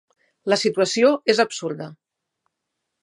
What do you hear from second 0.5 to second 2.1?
La situació és absurda.